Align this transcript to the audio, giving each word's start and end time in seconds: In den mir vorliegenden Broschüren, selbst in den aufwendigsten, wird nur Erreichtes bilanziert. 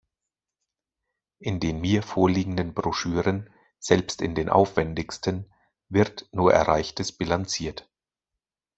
In 1.37 1.59
den 1.59 1.79
mir 1.79 2.01
vorliegenden 2.01 2.73
Broschüren, 2.73 3.51
selbst 3.77 4.23
in 4.23 4.33
den 4.33 4.49
aufwendigsten, 4.49 5.53
wird 5.89 6.27
nur 6.31 6.51
Erreichtes 6.55 7.11
bilanziert. 7.11 7.87